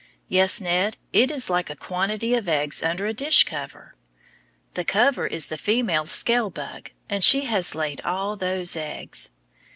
Yes, 0.29 0.59
Ned; 0.59 0.97
it 1.13 1.29
is 1.29 1.47
like 1.47 1.69
a 1.69 1.75
quantity 1.75 2.33
of 2.33 2.49
eggs 2.49 2.81
under 2.81 3.05
a 3.05 3.13
dish 3.13 3.43
cover. 3.43 3.93
The 4.73 4.83
cover 4.83 5.27
is 5.27 5.45
the 5.45 5.59
female 5.59 6.07
scale 6.07 6.49
bug, 6.49 6.89
and 7.07 7.23
she 7.23 7.41
has 7.45 7.75
laid 7.75 8.01
all 8.01 8.35
those 8.35 8.75
eggs. 8.75 9.29